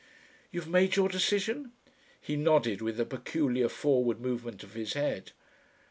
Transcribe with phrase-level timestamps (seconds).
[0.49, 1.73] "You've made your decision?"
[2.19, 5.31] He nodded with a peculiar forward movement of his head.